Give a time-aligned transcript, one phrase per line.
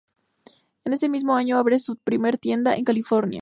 [0.83, 3.29] Ese mismo año abre su primera tienda en California.